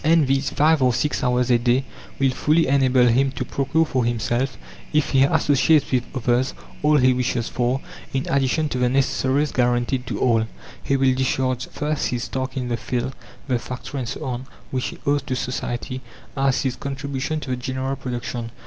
[0.03, 1.85] And these 5 or 6 hours a day
[2.17, 4.57] will fully enable him to procure for himself,
[4.91, 10.07] if he associates with others, all he wishes for, in addition to the necessaries guaranteed
[10.07, 10.47] to all.
[10.81, 13.13] He will discharge first his task in the field,
[13.47, 16.01] the factory, and so on, which he owes to society
[16.35, 18.49] as his contribution to the general production.